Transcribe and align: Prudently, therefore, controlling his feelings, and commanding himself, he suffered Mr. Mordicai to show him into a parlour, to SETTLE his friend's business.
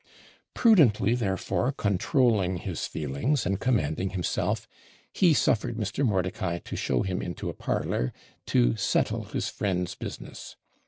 Prudently, 0.55 1.13
therefore, 1.13 1.71
controlling 1.73 2.57
his 2.57 2.87
feelings, 2.87 3.45
and 3.45 3.59
commanding 3.59 4.09
himself, 4.09 4.67
he 5.13 5.31
suffered 5.31 5.75
Mr. 5.77 6.03
Mordicai 6.03 6.57
to 6.57 6.75
show 6.75 7.03
him 7.03 7.21
into 7.21 7.49
a 7.49 7.53
parlour, 7.53 8.11
to 8.47 8.75
SETTLE 8.75 9.25
his 9.25 9.47
friend's 9.47 9.93
business. 9.93 10.55